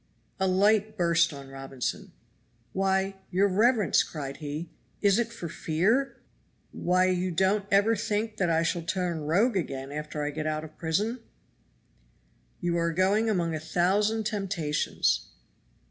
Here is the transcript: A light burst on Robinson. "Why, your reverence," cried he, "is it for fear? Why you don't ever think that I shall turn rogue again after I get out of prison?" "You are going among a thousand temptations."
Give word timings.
A 0.39 0.47
light 0.47 0.97
burst 0.97 1.31
on 1.31 1.49
Robinson. 1.49 2.11
"Why, 2.73 3.17
your 3.29 3.47
reverence," 3.47 4.01
cried 4.01 4.37
he, 4.37 4.71
"is 4.99 5.19
it 5.19 5.31
for 5.31 5.47
fear? 5.47 6.17
Why 6.71 7.05
you 7.05 7.29
don't 7.29 7.67
ever 7.69 7.95
think 7.95 8.37
that 8.37 8.49
I 8.49 8.63
shall 8.63 8.81
turn 8.81 9.25
rogue 9.27 9.55
again 9.55 9.91
after 9.91 10.23
I 10.23 10.31
get 10.31 10.47
out 10.47 10.63
of 10.63 10.75
prison?" 10.75 11.19
"You 12.61 12.77
are 12.79 12.91
going 12.91 13.29
among 13.29 13.53
a 13.53 13.59
thousand 13.59 14.23
temptations." 14.23 15.27